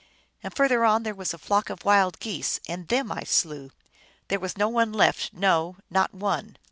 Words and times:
And 0.41 0.51
further 0.51 0.83
on 0.83 1.03
there 1.03 1.13
was 1.13 1.31
a 1.31 1.37
flock 1.37 1.69
of 1.69 1.85
wild 1.85 2.17
geese, 2.19 2.59
and 2.67 2.87
them 2.87 3.11
I 3.11 3.21
slew; 3.21 3.69
there 4.29 4.39
was 4.39 4.57
not 4.57 4.71
one 4.73 4.91
left, 4.91 5.31
no, 5.31 5.77
not 5.91 6.11
one. 6.11 6.57